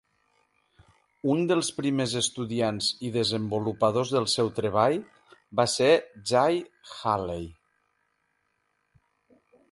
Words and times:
Un 1.31 1.41
dels 1.49 1.67
primers 1.79 2.13
estudiants 2.21 2.87
i 3.09 3.11
desenvolupadors 3.17 4.13
del 4.15 4.25
seu 4.33 4.49
treball 4.59 4.97
va 5.59 5.65
ser 5.73 5.89
Jay 6.31 6.57
Haley. 7.03 7.45